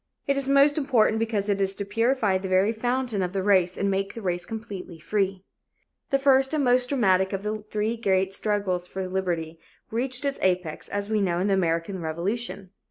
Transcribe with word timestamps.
It 0.25 0.35
is 0.35 0.49
most 0.49 0.79
important 0.79 1.19
because 1.19 1.47
it 1.47 1.61
is 1.61 1.75
to 1.75 1.85
purify 1.85 2.39
the 2.39 2.47
very 2.47 2.73
fountain 2.73 3.21
of 3.21 3.33
the 3.33 3.43
race 3.43 3.77
and 3.77 3.91
make 3.91 4.15
the 4.15 4.21
race 4.23 4.47
completely 4.47 4.97
free. 4.99 5.43
The 6.09 6.17
first 6.17 6.55
and 6.55 6.63
most 6.63 6.89
dramatic 6.89 7.33
of 7.33 7.43
the 7.43 7.63
three 7.69 7.95
great 7.97 8.33
struggles 8.33 8.87
for 8.87 9.07
liberty 9.07 9.59
reached 9.91 10.25
its 10.25 10.39
apex, 10.41 10.89
as 10.89 11.11
we 11.11 11.21
know, 11.21 11.37
in 11.37 11.45
the 11.49 11.53
American 11.53 12.01
Revolution. 12.01 12.71